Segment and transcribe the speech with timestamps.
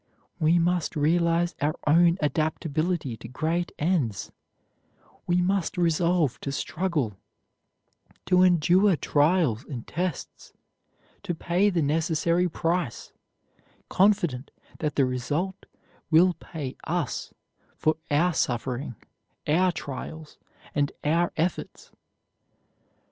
[0.39, 4.31] We must realize our own adaptability to great ends;
[5.27, 7.17] we must resolve to struggle,
[8.25, 10.53] to endure trials and tests,
[11.21, 13.13] to pay the necessary price,
[13.89, 15.67] confident that the result
[16.09, 17.31] will pay us
[17.77, 18.95] for our suffering,
[19.47, 20.39] our trials,
[20.73, 21.91] and our efforts.